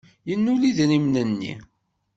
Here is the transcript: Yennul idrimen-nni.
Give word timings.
Yennul 0.29 0.61
idrimen-nni. 0.69 1.53